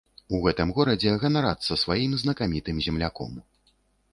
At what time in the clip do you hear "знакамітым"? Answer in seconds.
2.23-2.81